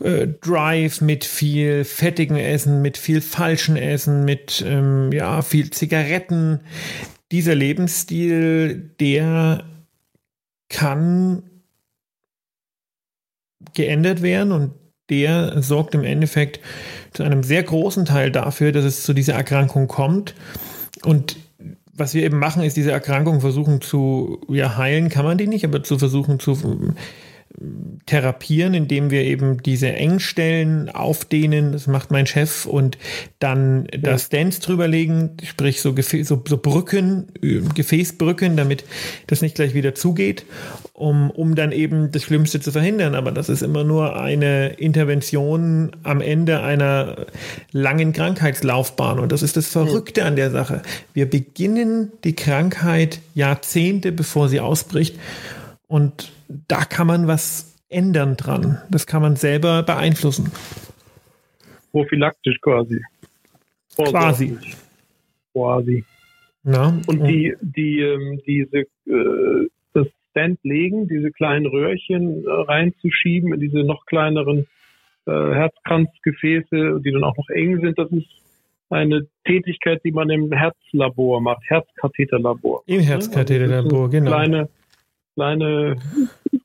äh, 0.00 0.26
Drive, 0.40 1.00
mit 1.00 1.24
viel 1.24 1.84
fettigen 1.84 2.36
Essen, 2.36 2.82
mit 2.82 2.96
viel 2.96 3.20
falschen 3.20 3.76
Essen, 3.76 4.24
mit 4.24 4.64
ähm, 4.66 5.12
ja, 5.12 5.42
viel 5.42 5.70
Zigaretten, 5.70 6.60
dieser 7.32 7.54
Lebensstil, 7.54 8.92
der 8.98 9.64
kann 10.68 11.42
geändert 13.74 14.22
werden 14.22 14.52
und 14.52 14.72
der 15.10 15.60
sorgt 15.62 15.94
im 15.94 16.04
Endeffekt 16.04 16.60
zu 17.12 17.24
einem 17.24 17.42
sehr 17.42 17.62
großen 17.62 18.04
Teil 18.04 18.30
dafür, 18.30 18.72
dass 18.72 18.84
es 18.84 19.02
zu 19.02 19.12
dieser 19.12 19.34
Erkrankung 19.34 19.88
kommt. 19.88 20.34
Und 21.02 21.36
was 22.00 22.14
wir 22.14 22.24
eben 22.24 22.38
machen, 22.38 22.62
ist 22.62 22.76
diese 22.76 22.90
Erkrankung 22.90 23.40
versuchen 23.40 23.80
zu 23.80 24.40
ja, 24.48 24.76
heilen, 24.76 25.10
kann 25.10 25.24
man 25.24 25.38
die 25.38 25.46
nicht, 25.46 25.64
aber 25.64 25.82
zu 25.82 25.98
versuchen 25.98 26.40
zu 26.40 26.56
therapieren, 28.06 28.72
indem 28.72 29.10
wir 29.10 29.22
eben 29.22 29.62
diese 29.62 29.92
Engstellen 29.92 30.88
aufdehnen, 30.88 31.72
das 31.72 31.86
macht 31.86 32.10
mein 32.10 32.26
Chef, 32.26 32.64
und 32.64 32.96
dann 33.38 33.86
ja. 33.92 33.98
das 33.98 34.26
Stents 34.26 34.60
drüberlegen, 34.60 35.36
sprich 35.44 35.82
so, 35.82 35.94
so, 35.94 36.42
so 36.46 36.56
Brücken, 36.56 37.28
Gefäßbrücken, 37.74 38.56
damit 38.56 38.84
das 39.26 39.42
nicht 39.42 39.56
gleich 39.56 39.74
wieder 39.74 39.94
zugeht, 39.94 40.46
um, 40.94 41.30
um 41.30 41.54
dann 41.54 41.72
eben 41.72 42.10
das 42.10 42.22
Schlimmste 42.22 42.60
zu 42.60 42.72
verhindern. 42.72 43.14
Aber 43.14 43.30
das 43.30 43.50
ist 43.50 43.62
immer 43.62 43.84
nur 43.84 44.16
eine 44.16 44.70
Intervention 44.74 45.92
am 46.02 46.22
Ende 46.22 46.62
einer 46.62 47.26
langen 47.72 48.14
Krankheitslaufbahn. 48.14 49.18
Und 49.18 49.32
das 49.32 49.42
ist 49.42 49.58
das 49.58 49.66
Verrückte 49.68 50.24
an 50.24 50.36
der 50.36 50.50
Sache. 50.50 50.80
Wir 51.12 51.28
beginnen 51.28 52.10
die 52.24 52.34
Krankheit 52.34 53.20
Jahrzehnte, 53.34 54.12
bevor 54.12 54.48
sie 54.48 54.60
ausbricht. 54.60 55.16
Und 55.86 56.30
da 56.68 56.84
kann 56.84 57.06
man 57.06 57.26
was 57.26 57.76
ändern 57.88 58.36
dran. 58.36 58.78
Das 58.90 59.06
kann 59.06 59.22
man 59.22 59.36
selber 59.36 59.82
beeinflussen. 59.82 60.50
Prophylaktisch 61.92 62.60
quasi. 62.60 63.02
Quasi. 63.96 64.58
Quasi. 65.52 66.04
Na, 66.62 67.00
und 67.06 67.26
die, 67.26 67.54
die, 67.60 68.00
ähm, 68.00 68.40
diese, 68.46 68.80
äh, 69.06 69.68
das 69.94 70.06
Stand 70.30 70.58
legen, 70.62 71.08
diese 71.08 71.30
kleinen 71.30 71.66
Röhrchen 71.66 72.44
äh, 72.44 72.50
reinzuschieben 72.50 73.54
in 73.54 73.60
diese 73.60 73.78
noch 73.78 74.04
kleineren 74.06 74.66
äh, 75.26 75.30
Herzkranzgefäße, 75.30 77.00
die 77.04 77.12
dann 77.12 77.24
auch 77.24 77.36
noch 77.36 77.48
eng 77.48 77.80
sind, 77.80 77.98
das 77.98 78.10
ist 78.12 78.28
eine 78.90 79.26
Tätigkeit, 79.44 80.02
die 80.04 80.12
man 80.12 80.28
im 80.30 80.52
Herzlabor 80.52 81.40
macht, 81.40 81.62
Herzkatheterlabor. 81.68 82.82
Im 82.86 83.00
Herzkatheterlabor, 83.00 84.04
also 84.04 84.10
genau. 84.10 84.30
Kleine, 84.30 84.68
kleine 85.34 85.96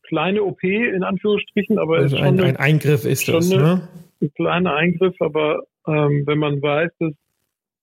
kleine 0.07 0.43
OP 0.43 0.63
in 0.63 1.03
Anführungsstrichen, 1.03 1.79
aber 1.79 1.97
also 1.97 2.17
ein, 2.17 2.39
ein, 2.39 2.57
Eingriff 2.57 3.05
ist 3.05 3.27
das, 3.27 3.49
ne? 3.49 3.87
Ein 4.21 4.31
kleiner 4.35 4.75
Eingriff, 4.75 5.15
aber 5.19 5.63
ähm, 5.87 6.23
wenn 6.25 6.39
man 6.39 6.61
weiß, 6.61 6.91
dass, 6.99 7.13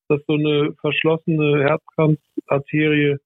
dass 0.09 0.21
so 0.27 0.35
eine 0.35 0.73
verschlossene 0.81 1.65
Herzkranzarterie 1.65 3.17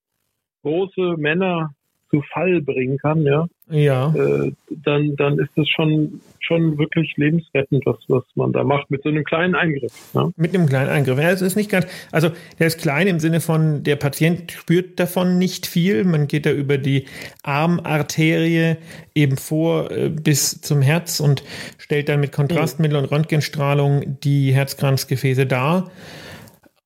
große 0.62 1.16
Männer 1.16 1.74
zu 2.10 2.22
Fall 2.32 2.60
bringen 2.62 2.98
kann, 2.98 3.22
ja, 3.22 3.46
ja. 3.68 4.14
Äh, 4.14 4.52
dann, 4.84 5.16
dann 5.16 5.38
ist 5.38 5.50
das 5.56 5.68
schon, 5.68 6.20
schon 6.38 6.78
wirklich 6.78 7.16
lebensrettend, 7.16 7.84
was, 7.84 7.96
was 8.08 8.22
man 8.34 8.52
da 8.52 8.62
macht, 8.62 8.90
mit 8.90 9.02
so 9.02 9.08
einem 9.08 9.24
kleinen 9.24 9.54
Eingriff. 9.54 9.92
Ja? 10.14 10.30
Mit 10.36 10.54
einem 10.54 10.66
kleinen 10.66 10.88
Eingriff. 10.88 11.18
Ja, 11.18 11.30
es 11.30 11.42
ist 11.42 11.56
nicht 11.56 11.70
ganz, 11.70 11.86
also 12.12 12.30
der 12.58 12.68
ist 12.68 12.80
klein 12.80 13.08
im 13.08 13.18
Sinne 13.18 13.40
von, 13.40 13.82
der 13.82 13.96
Patient 13.96 14.52
spürt 14.52 15.00
davon 15.00 15.38
nicht 15.38 15.66
viel. 15.66 16.04
Man 16.04 16.28
geht 16.28 16.46
da 16.46 16.52
über 16.52 16.78
die 16.78 17.06
Armarterie 17.42 18.76
eben 19.14 19.36
vor 19.36 19.90
äh, 19.90 20.10
bis 20.10 20.60
zum 20.60 20.82
Herz 20.82 21.18
und 21.18 21.42
stellt 21.78 22.08
dann 22.08 22.20
mit 22.20 22.32
Kontrastmittel 22.32 22.96
und 22.96 23.06
Röntgenstrahlung 23.06 24.20
die 24.22 24.52
Herzkranzgefäße 24.52 25.46
dar. 25.46 25.90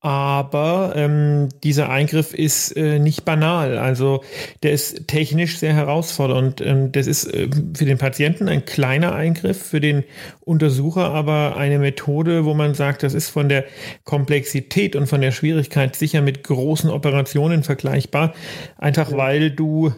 Aber 0.02 0.95
ähm, 0.97 1.50
dieser 1.62 1.90
Eingriff 1.90 2.33
ist 2.33 2.75
äh, 2.75 2.99
nicht 2.99 3.26
banal. 3.26 3.76
Also 3.76 4.25
der 4.62 4.73
ist 4.73 5.09
technisch 5.09 5.59
sehr 5.59 5.75
herausfordernd. 5.75 6.62
Ähm, 6.62 6.90
das 6.90 7.07
ist 7.07 7.26
äh, 7.26 7.50
für 7.76 7.85
den 7.85 7.99
Patienten 7.99 8.49
ein 8.49 8.64
kleiner 8.64 9.14
Eingriff, 9.14 9.62
für 9.62 9.80
den 9.80 10.04
Untersucher 10.40 11.11
aber 11.11 11.59
eine 11.59 11.78
Methode, 11.78 12.47
wo 12.47 12.54
man 12.54 12.73
sagt, 12.73 13.02
das 13.02 13.12
ist 13.12 13.28
von 13.28 13.50
der 13.50 13.64
Komplexität 14.04 14.97
und 14.97 15.07
von 15.07 15.21
der 15.21 15.33
Schwierigkeit 15.33 15.95
sicher 15.95 16.23
mit 16.23 16.45
großen 16.45 16.88
Operationen 16.88 17.62
vergleichbar. 17.62 18.33
Einfach 18.78 19.12
weil 19.12 19.50
du, 19.50 19.92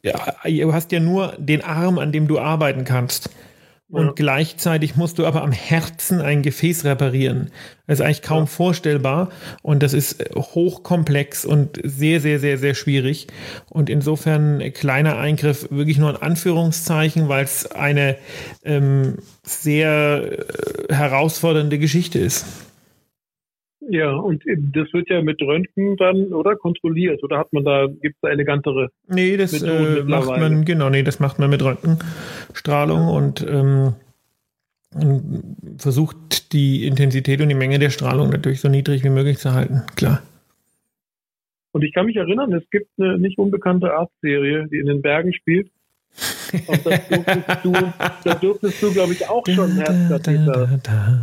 ja, 0.00 0.36
du 0.44 0.72
hast 0.72 0.92
ja 0.92 1.00
nur 1.00 1.34
den 1.38 1.62
Arm, 1.62 1.98
an 1.98 2.12
dem 2.12 2.28
du 2.28 2.38
arbeiten 2.38 2.84
kannst. 2.84 3.30
Und 3.90 4.06
ja. 4.06 4.12
gleichzeitig 4.14 4.96
musst 4.96 5.18
du 5.18 5.24
aber 5.24 5.42
am 5.42 5.52
Herzen 5.52 6.20
ein 6.20 6.42
Gefäß 6.42 6.84
reparieren. 6.84 7.50
Das 7.86 8.00
ist 8.00 8.04
eigentlich 8.04 8.20
kaum 8.20 8.40
ja. 8.40 8.46
vorstellbar. 8.46 9.30
Und 9.62 9.82
das 9.82 9.94
ist 9.94 10.22
hochkomplex 10.34 11.46
und 11.46 11.80
sehr, 11.82 12.20
sehr, 12.20 12.38
sehr, 12.38 12.58
sehr 12.58 12.74
schwierig. 12.74 13.28
Und 13.70 13.88
insofern 13.88 14.62
kleiner 14.74 15.16
Eingriff 15.16 15.68
wirklich 15.70 15.96
nur 15.96 16.10
ein 16.10 16.20
Anführungszeichen, 16.20 17.30
weil 17.30 17.44
es 17.44 17.64
eine 17.70 18.16
ähm, 18.62 19.16
sehr 19.42 20.38
äh, 20.90 20.94
herausfordernde 20.94 21.78
Geschichte 21.78 22.18
ist. 22.18 22.44
Ja, 23.90 24.12
und 24.12 24.42
das 24.46 24.92
wird 24.92 25.08
ja 25.08 25.22
mit 25.22 25.40
Röntgen 25.40 25.96
dann, 25.96 26.32
oder? 26.34 26.56
Kontrolliert. 26.56 27.22
Oder 27.22 27.38
hat 27.38 27.52
man 27.52 27.64
da, 27.64 27.86
gibt 27.86 28.16
es 28.16 28.20
da 28.20 28.28
elegantere? 28.28 28.90
Nee, 29.08 29.36
das 29.36 29.62
äh, 29.62 30.02
macht 30.04 30.28
man, 30.28 30.64
genau, 30.64 30.90
nee, 30.90 31.02
das 31.02 31.20
macht 31.20 31.38
man 31.38 31.48
mit 31.48 31.62
Röntgenstrahlung 31.62 33.00
ja. 33.00 33.08
und 33.08 33.46
ähm, 33.48 33.94
versucht 35.78 36.52
die 36.52 36.86
Intensität 36.86 37.40
und 37.40 37.48
die 37.48 37.54
Menge 37.54 37.78
der 37.78 37.90
Strahlung 37.90 38.30
natürlich 38.30 38.60
so 38.60 38.68
niedrig 38.68 39.04
wie 39.04 39.10
möglich 39.10 39.38
zu 39.38 39.52
halten, 39.52 39.82
klar. 39.96 40.22
Und 41.72 41.82
ich 41.82 41.92
kann 41.94 42.06
mich 42.06 42.16
erinnern, 42.16 42.52
es 42.52 42.68
gibt 42.70 42.90
eine 42.98 43.18
nicht 43.18 43.38
unbekannte 43.38 43.94
Arztserie, 43.94 44.68
die 44.70 44.78
in 44.78 44.86
den 44.86 45.02
Bergen 45.02 45.32
spielt. 45.32 45.70
Und 46.66 46.86
das 46.86 47.08
durftest 47.08 47.64
du, 47.64 47.72
da 48.24 48.34
durftest 48.34 48.82
du, 48.82 48.92
glaube 48.92 49.12
ich, 49.12 49.28
auch 49.28 49.44
schon 49.48 49.72
Herzkatheter. 49.72 50.80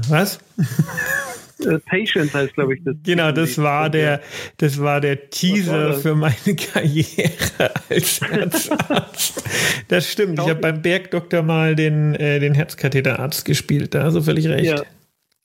Was? 0.10 0.40
Äh, 1.60 1.80
Patience 1.80 2.34
heißt, 2.34 2.54
glaube 2.54 2.76
ich, 2.76 2.84
das. 2.84 2.96
Genau, 3.04 3.32
das 3.32 3.58
war 3.62 3.90
der, 3.90 4.22
das 4.58 4.82
war 4.82 5.00
der 5.00 5.30
Teaser 5.30 5.90
war 5.90 5.94
für 5.94 6.16
meine 6.16 6.56
Karriere 6.74 7.72
als 7.90 8.22
Herzarzt. 8.22 9.44
das 9.88 10.12
stimmt. 10.12 10.40
Ich 10.40 10.50
habe 10.50 10.60
beim 10.60 10.82
Bergdoktor 10.82 11.44
mal 11.44 11.76
den, 11.76 12.16
äh, 12.16 12.40
den 12.40 12.54
Herzkatheterarzt 12.54 13.46
gespielt. 13.46 13.94
Da 13.96 14.04
hast 14.04 14.16
du 14.16 14.22
völlig 14.22 14.48
recht. 14.48 14.66
Ja, 14.66 14.84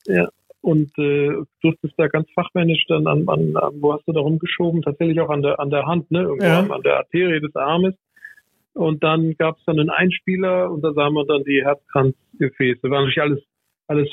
ja. 0.06 0.28
Und 0.62 0.90
äh, 0.98 1.30
durftest 1.62 1.94
da 1.96 2.08
ganz 2.08 2.28
fachmännisch 2.34 2.84
dann 2.88 3.06
an, 3.06 3.26
an, 3.28 3.56
an, 3.56 3.72
wo 3.80 3.94
hast 3.94 4.06
du 4.06 4.12
da 4.12 4.20
rumgeschoben? 4.20 4.82
Tatsächlich 4.82 5.18
auch 5.20 5.30
an 5.30 5.42
der, 5.42 5.58
an 5.58 5.70
der 5.70 5.86
Hand, 5.86 6.10
ne? 6.10 6.22
Irgendwo 6.22 6.44
ja. 6.44 6.60
an 6.60 6.82
der 6.82 6.98
Arterie 6.98 7.40
des 7.40 7.56
Armes. 7.56 7.94
Und 8.74 9.02
dann 9.02 9.36
gab 9.36 9.56
es 9.58 9.64
dann 9.64 9.80
einen 9.80 9.90
Einspieler 9.90 10.70
und 10.70 10.82
da 10.82 10.92
sah 10.92 11.10
man 11.10 11.26
dann 11.26 11.44
die 11.44 11.64
Herzkranzgefäße. 11.64 12.90
War 12.90 13.00
natürlich 13.00 13.20
alles 13.20 13.42
alles 13.90 14.08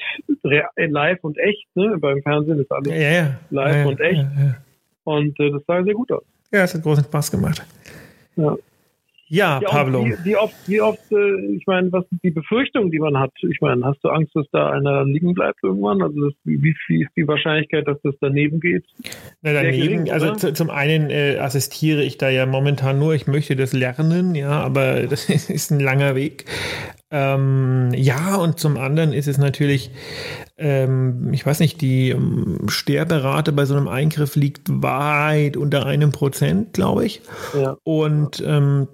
live 0.75 1.19
und 1.21 1.37
echt, 1.37 1.67
ne? 1.75 1.97
Beim 1.99 2.21
Fernsehen 2.23 2.59
ist 2.59 2.71
alles 2.71 2.91
ja, 2.91 3.09
ja. 3.09 3.39
live 3.51 3.75
ja, 3.75 3.85
und 3.85 3.99
echt. 4.01 4.25
Und 5.03 5.39
äh, 5.39 5.51
das 5.51 5.61
sah 5.67 5.83
sehr 5.83 5.93
gut 5.93 6.11
aus. 6.11 6.23
Ja, 6.51 6.63
es 6.63 6.73
hat 6.73 6.81
großen 6.81 7.03
Spaß 7.03 7.31
gemacht. 7.31 7.63
Ja. 8.35 8.55
Ja, 9.29 9.59
ja 9.61 9.69
Pablo. 9.69 10.05
Wie, 10.05 10.15
wie, 10.23 10.35
oft, 10.37 10.55
wie 10.67 10.81
oft, 10.81 11.11
äh, 11.11 11.55
ich 11.55 11.65
meine, 11.67 11.91
was 11.91 12.07
sind 12.09 12.23
die 12.23 12.31
Befürchtungen, 12.31 12.91
die 12.91 12.99
man 12.99 13.17
hat? 13.19 13.31
Ich 13.41 13.59
meine, 13.61 13.83
hast 13.83 14.03
du 14.03 14.09
Angst, 14.09 14.35
dass 14.35 14.45
da 14.51 14.69
einer 14.69 15.03
liegen 15.05 15.33
bleibt 15.33 15.63
irgendwann? 15.63 16.01
Also 16.01 16.29
das, 16.29 16.33
wie 16.45 16.75
viel 16.85 17.01
ist 17.01 17.11
die 17.17 17.27
Wahrscheinlichkeit, 17.27 17.87
dass 17.87 17.97
das 18.03 18.15
daneben 18.21 18.59
geht? 18.59 18.85
Na, 19.41 19.53
daneben, 19.53 20.05
gering, 20.05 20.11
also 20.11 20.33
zu, 20.35 20.53
zum 20.53 20.69
einen 20.69 21.09
äh, 21.09 21.37
assistiere 21.39 22.03
ich 22.03 22.17
da 22.17 22.29
ja 22.29 22.45
momentan 22.45 22.99
nur, 22.99 23.15
ich 23.15 23.27
möchte 23.27 23.55
das 23.55 23.73
lernen, 23.73 24.33
ja, 24.35 24.61
aber 24.61 25.01
das 25.09 25.29
ist 25.29 25.71
ein 25.71 25.79
langer 25.79 26.15
Weg. 26.15 26.45
Ähm, 27.09 27.91
ja, 27.95 28.35
und 28.35 28.59
zum 28.59 28.77
anderen 28.77 29.13
ist 29.13 29.27
es 29.27 29.37
natürlich, 29.37 29.91
ähm, 30.57 31.31
ich 31.31 31.45
weiß 31.45 31.61
nicht, 31.61 31.79
die 31.81 32.09
ähm, 32.09 32.67
Sterberate 32.67 33.53
bei 33.53 33.65
so 33.65 33.75
einem 33.75 33.87
Eingriff 33.87 34.35
liegt 34.35 34.67
weit 34.69 35.55
unter 35.55 35.85
einem 35.85 36.11
Prozent, 36.11 36.73
glaube 36.73 37.05
ich. 37.05 37.21
Ja. 37.53 37.77
Und 37.83 38.43
ähm, 38.45 38.87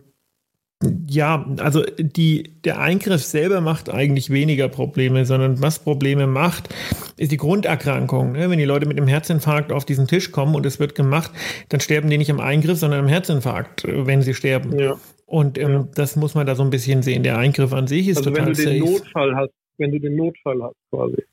ja, 1.07 1.45
also 1.59 1.83
die, 1.97 2.51
der 2.63 2.79
Eingriff 2.79 3.23
selber 3.23 3.61
macht 3.61 3.89
eigentlich 3.89 4.29
weniger 4.29 4.67
Probleme, 4.69 5.25
sondern 5.25 5.61
was 5.61 5.79
Probleme 5.79 6.27
macht, 6.27 6.73
ist 7.17 7.31
die 7.31 7.37
Grunderkrankung. 7.37 8.33
Ne? 8.33 8.49
Wenn 8.49 8.59
die 8.59 8.65
Leute 8.65 8.85
mit 8.85 8.97
einem 8.97 9.07
Herzinfarkt 9.07 9.71
auf 9.71 9.85
diesen 9.85 10.07
Tisch 10.07 10.31
kommen 10.31 10.55
und 10.55 10.65
es 10.65 10.79
wird 10.79 10.95
gemacht, 10.95 11.31
dann 11.69 11.79
sterben 11.79 12.09
die 12.09 12.17
nicht 12.17 12.31
am 12.31 12.39
Eingriff, 12.39 12.77
sondern 12.79 13.01
am 13.01 13.07
Herzinfarkt, 13.07 13.83
wenn 13.87 14.21
sie 14.21 14.33
sterben. 14.33 14.77
Ja. 14.79 14.97
Und 15.25 15.57
ähm, 15.57 15.71
ja. 15.71 15.87
das 15.95 16.15
muss 16.15 16.35
man 16.35 16.45
da 16.45 16.55
so 16.55 16.63
ein 16.63 16.69
bisschen 16.69 17.01
sehen. 17.01 17.23
Der 17.23 17.37
Eingriff 17.37 17.73
an 17.73 17.87
sich 17.87 18.07
ist 18.07 18.17
also 18.17 18.29
total 18.29 18.47
wenn 18.47 18.53
du 18.53 18.63
den 18.63 18.79
safe. 18.79 18.91
Notfall 18.91 19.35
hast, 19.35 19.53
wenn 19.77 19.91
du 19.91 19.99
den 19.99 20.15
Notfall 20.15 20.61
hast 20.61 20.75
quasi. 20.89 21.23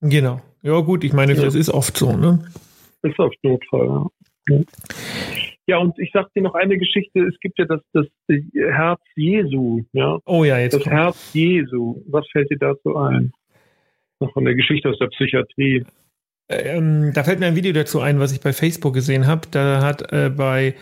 Genau. 0.00 0.40
Ja 0.62 0.80
gut, 0.80 1.04
ich 1.04 1.12
meine, 1.12 1.34
ja. 1.34 1.42
das 1.42 1.54
ist 1.54 1.70
oft 1.70 1.96
so. 1.96 2.16
Ne? 2.16 2.44
Ist 3.02 3.18
oft 3.18 3.36
Notfall, 3.42 3.86
ja. 3.86 4.06
Ja, 5.68 5.76
und 5.76 5.98
ich 5.98 6.10
sag 6.14 6.32
dir 6.32 6.42
noch 6.42 6.54
eine 6.54 6.78
Geschichte. 6.78 7.20
Es 7.20 7.38
gibt 7.40 7.58
ja 7.58 7.66
das, 7.66 7.82
das 7.92 8.06
Herz 8.54 9.02
Jesu. 9.16 9.82
Ja? 9.92 10.18
Oh 10.24 10.42
ja, 10.42 10.58
jetzt. 10.58 10.72
Das 10.72 10.82
kommt. 10.82 10.94
Herz 10.94 11.34
Jesu. 11.34 12.02
Was 12.08 12.26
fällt 12.32 12.50
dir 12.50 12.56
dazu 12.58 12.96
ein? 12.96 13.32
Noch 14.18 14.32
von 14.32 14.46
der 14.46 14.54
Geschichte 14.54 14.88
aus 14.88 14.98
der 14.98 15.08
Psychiatrie. 15.08 15.84
Ähm, 16.48 17.12
da 17.14 17.22
fällt 17.22 17.38
mir 17.38 17.46
ein 17.46 17.54
Video 17.56 17.72
dazu 17.74 18.00
ein, 18.00 18.18
was 18.18 18.32
ich 18.32 18.40
bei 18.40 18.54
Facebook 18.54 18.94
gesehen 18.94 19.26
habe. 19.26 19.42
Da 19.50 19.82
hat 19.82 20.10
äh, 20.10 20.30
bei 20.30 20.74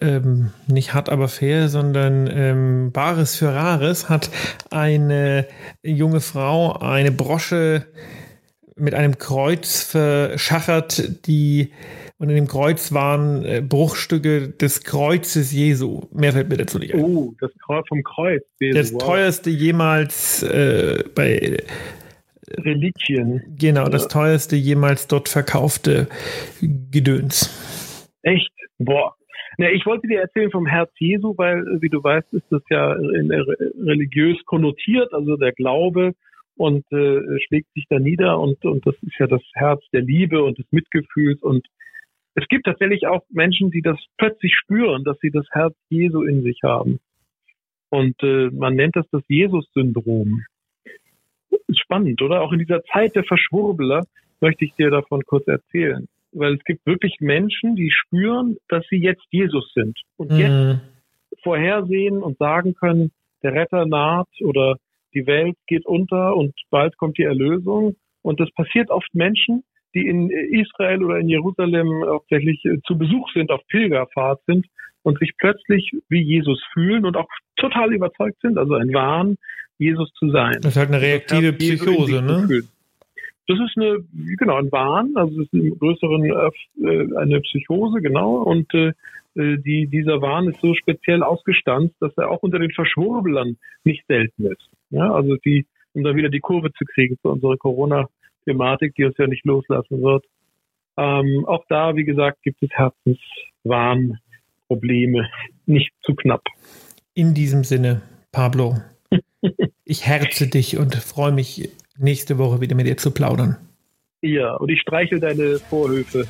ähm, 0.00 0.52
nicht 0.68 0.94
hart 0.94 1.08
aber 1.08 1.26
fair, 1.26 1.68
sondern 1.68 2.30
ähm, 2.32 2.92
Bares 2.92 3.34
für 3.34 3.52
Rares 3.52 4.08
hat 4.08 4.30
eine 4.70 5.48
junge 5.82 6.20
Frau 6.20 6.74
eine 6.78 7.10
Brosche 7.10 7.86
mit 8.76 8.94
einem 8.94 9.18
Kreuz 9.18 9.82
verschachert, 9.82 11.26
die 11.26 11.72
und 12.22 12.28
in 12.28 12.36
dem 12.36 12.46
Kreuz 12.46 12.94
waren 12.94 13.44
äh, 13.44 13.60
Bruchstücke 13.68 14.50
des 14.50 14.84
Kreuzes 14.84 15.52
Jesu. 15.52 16.02
Mehr 16.12 16.32
fällt 16.32 16.50
mir 16.50 16.56
dazu 16.56 16.78
nicht 16.78 16.94
ein. 16.94 17.02
Oh, 17.02 17.34
das 17.40 17.50
Kreuz 17.58 17.84
vom 17.88 18.04
Kreuz. 18.04 18.44
Jesu, 18.60 18.78
das 18.78 18.92
wow. 18.94 19.02
teuerste 19.02 19.50
jemals 19.50 20.44
äh, 20.44 21.02
bei 21.16 21.56
Reliquien. 22.58 23.42
Genau, 23.58 23.82
ja. 23.82 23.88
das 23.88 24.06
teuerste 24.06 24.54
jemals 24.54 25.08
dort 25.08 25.28
verkaufte 25.28 26.06
Gedöns. 26.60 27.50
Echt? 28.22 28.52
Boah. 28.78 29.16
Ja, 29.58 29.70
ich 29.70 29.84
wollte 29.84 30.06
dir 30.06 30.20
erzählen 30.20 30.52
vom 30.52 30.66
Herz 30.66 30.92
Jesu, 31.00 31.34
weil, 31.36 31.64
wie 31.80 31.88
du 31.88 32.04
weißt, 32.04 32.32
ist 32.34 32.46
das 32.50 32.62
ja 32.70 32.92
religiös 32.92 34.38
konnotiert, 34.46 35.12
also 35.12 35.36
der 35.36 35.50
Glaube 35.50 36.12
und 36.54 36.84
äh, 36.92 37.40
schlägt 37.46 37.72
sich 37.74 37.86
da 37.90 37.98
nieder 37.98 38.38
und, 38.38 38.64
und 38.64 38.86
das 38.86 38.94
ist 39.02 39.18
ja 39.18 39.26
das 39.26 39.42
Herz 39.54 39.82
der 39.92 40.02
Liebe 40.02 40.44
und 40.44 40.58
des 40.58 40.66
Mitgefühls 40.70 41.42
und 41.42 41.66
es 42.34 42.46
gibt 42.48 42.64
tatsächlich 42.64 43.06
auch 43.06 43.22
Menschen, 43.30 43.70
die 43.70 43.82
das 43.82 43.98
plötzlich 44.16 44.54
spüren, 44.54 45.04
dass 45.04 45.18
sie 45.20 45.30
das 45.30 45.46
Herz 45.50 45.74
Jesu 45.90 46.22
in 46.22 46.42
sich 46.42 46.60
haben. 46.62 46.98
Und 47.90 48.22
äh, 48.22 48.48
man 48.50 48.74
nennt 48.74 48.96
das 48.96 49.06
das 49.10 49.22
Jesus-Syndrom. 49.28 50.44
Spannend, 51.74 52.22
oder? 52.22 52.40
Auch 52.40 52.52
in 52.52 52.58
dieser 52.58 52.82
Zeit 52.84 53.14
der 53.14 53.24
Verschwurbeler 53.24 54.06
möchte 54.40 54.64
ich 54.64 54.72
dir 54.74 54.90
davon 54.90 55.22
kurz 55.26 55.46
erzählen. 55.46 56.08
Weil 56.32 56.54
es 56.54 56.64
gibt 56.64 56.86
wirklich 56.86 57.16
Menschen, 57.20 57.76
die 57.76 57.90
spüren, 57.90 58.56
dass 58.68 58.84
sie 58.88 58.96
jetzt 58.96 59.24
Jesus 59.30 59.70
sind 59.74 59.98
und 60.16 60.30
mhm. 60.30 60.38
jetzt 60.38 61.42
vorhersehen 61.42 62.22
und 62.22 62.38
sagen 62.38 62.74
können, 62.74 63.12
der 63.42 63.52
Retter 63.52 63.84
naht 63.84 64.28
oder 64.40 64.76
die 65.12 65.26
Welt 65.26 65.56
geht 65.66 65.84
unter 65.84 66.34
und 66.34 66.54
bald 66.70 66.96
kommt 66.96 67.18
die 67.18 67.24
Erlösung. 67.24 67.96
Und 68.22 68.40
das 68.40 68.50
passiert 68.52 68.90
oft 68.90 69.14
Menschen, 69.14 69.64
die 69.94 70.06
in 70.06 70.30
Israel 70.30 71.02
oder 71.04 71.18
in 71.18 71.28
Jerusalem 71.28 72.04
hauptsächlich 72.06 72.64
äh, 72.64 72.80
zu 72.86 72.96
Besuch 72.96 73.30
sind, 73.32 73.50
auf 73.50 73.60
Pilgerfahrt 73.68 74.40
sind 74.46 74.66
und 75.02 75.18
sich 75.18 75.32
plötzlich 75.38 75.92
wie 76.08 76.22
Jesus 76.22 76.62
fühlen 76.72 77.04
und 77.04 77.16
auch 77.16 77.28
total 77.56 77.92
überzeugt 77.92 78.40
sind, 78.40 78.58
also 78.58 78.74
ein 78.74 78.92
Wahn, 78.92 79.36
Jesus 79.78 80.12
zu 80.14 80.30
sein. 80.30 80.58
Das 80.62 80.72
ist 80.72 80.76
halt 80.76 80.90
eine 80.90 81.00
reaktive 81.00 81.52
Psychose, 81.52 82.22
ne? 82.22 82.62
Das 83.48 83.58
ist 83.58 83.76
eine, 83.76 83.98
genau, 84.38 84.56
ein 84.56 84.70
Wahn, 84.70 85.16
also 85.16 85.40
es 85.40 85.46
ist 85.46 85.52
im 85.52 85.76
größeren 85.76 86.24
äh, 86.24 87.16
eine 87.16 87.40
Psychose, 87.40 88.00
genau, 88.00 88.36
und 88.36 88.72
äh, 88.72 88.92
äh, 89.34 89.58
die, 89.58 89.88
dieser 89.88 90.22
Wahn 90.22 90.48
ist 90.48 90.60
so 90.60 90.74
speziell 90.74 91.22
ausgestanzt, 91.22 91.94
dass 92.00 92.16
er 92.16 92.30
auch 92.30 92.42
unter 92.42 92.60
den 92.60 92.70
Verschwurbelern 92.70 93.56
nicht 93.84 94.04
selten 94.06 94.46
ist. 94.46 94.68
Ja, 94.90 95.12
also 95.12 95.36
die, 95.36 95.66
um 95.92 96.04
da 96.04 96.14
wieder 96.14 96.28
die 96.28 96.40
Kurve 96.40 96.72
zu 96.72 96.84
kriegen 96.84 97.16
für 97.20 97.30
unsere 97.30 97.56
Corona- 97.56 98.08
Thematik, 98.44 98.94
die 98.94 99.04
uns 99.04 99.16
ja 99.18 99.26
nicht 99.26 99.44
loslassen 99.44 100.00
wird. 100.02 100.24
Ähm, 100.96 101.44
auch 101.46 101.64
da, 101.68 101.96
wie 101.96 102.04
gesagt, 102.04 102.42
gibt 102.42 102.62
es 102.62 102.70
Herzenswarnprobleme, 102.70 105.28
nicht 105.66 105.92
zu 106.02 106.14
knapp. 106.14 106.44
In 107.14 107.34
diesem 107.34 107.64
Sinne, 107.64 108.02
Pablo, 108.30 108.76
ich 109.84 110.06
herze 110.06 110.48
dich 110.48 110.78
und 110.78 110.94
freue 110.94 111.32
mich, 111.32 111.70
nächste 111.98 112.38
Woche 112.38 112.60
wieder 112.60 112.74
mit 112.74 112.86
dir 112.86 112.96
zu 112.96 113.12
plaudern. 113.12 113.56
Ja, 114.22 114.54
und 114.56 114.70
ich 114.70 114.80
streichel 114.80 115.20
deine 115.20 115.58
Vorhöfe. 115.58 116.26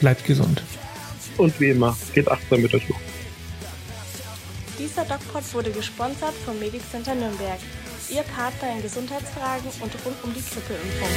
Bleibt 0.00 0.24
gesund. 0.24 0.62
Und 1.38 1.58
wie 1.60 1.70
immer, 1.70 1.96
geht 2.14 2.28
achtsam 2.28 2.62
mit 2.62 2.74
euch 2.74 2.90
um. 2.90 2.96
Dieser 4.78 5.04
DocPod 5.04 5.54
wurde 5.54 5.70
gesponsert 5.70 6.34
vom 6.44 6.58
Medic 6.58 6.82
Center 6.82 7.14
Nürnberg. 7.14 7.58
Ihr 8.10 8.22
Partner 8.22 8.72
in 8.76 8.82
Gesundheitsfragen 8.82 9.70
und 9.80 9.92
rund 10.04 10.24
um 10.24 10.34
die 10.34 10.40
Grippeimpfung. 10.40 11.08